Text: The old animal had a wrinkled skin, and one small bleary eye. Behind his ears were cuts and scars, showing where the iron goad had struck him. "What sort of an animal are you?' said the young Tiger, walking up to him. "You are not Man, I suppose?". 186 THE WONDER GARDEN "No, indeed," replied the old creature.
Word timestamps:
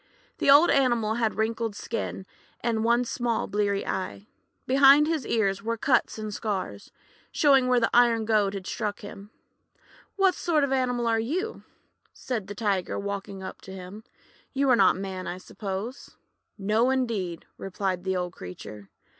The 0.39 0.49
old 0.49 0.71
animal 0.71 1.13
had 1.13 1.33
a 1.33 1.35
wrinkled 1.35 1.75
skin, 1.75 2.25
and 2.59 2.83
one 2.83 3.05
small 3.05 3.45
bleary 3.45 3.85
eye. 3.85 4.25
Behind 4.65 5.05
his 5.05 5.27
ears 5.27 5.61
were 5.61 5.77
cuts 5.77 6.17
and 6.17 6.33
scars, 6.33 6.91
showing 7.31 7.67
where 7.67 7.79
the 7.79 7.91
iron 7.93 8.25
goad 8.25 8.55
had 8.55 8.65
struck 8.65 9.01
him. 9.01 9.29
"What 10.15 10.33
sort 10.33 10.63
of 10.63 10.71
an 10.71 10.79
animal 10.79 11.05
are 11.05 11.19
you?' 11.19 11.61
said 12.13 12.47
the 12.47 12.55
young 12.59 12.67
Tiger, 12.67 12.97
walking 12.97 13.43
up 13.43 13.61
to 13.61 13.71
him. 13.73 14.03
"You 14.53 14.71
are 14.71 14.75
not 14.75 14.95
Man, 14.97 15.27
I 15.27 15.37
suppose?". 15.37 16.17
186 16.57 16.57
THE 16.57 16.63
WONDER 16.63 16.65
GARDEN 16.65 16.67
"No, 16.67 16.89
indeed," 16.89 17.45
replied 17.59 18.03
the 18.03 18.17
old 18.17 18.33
creature. 18.33 18.89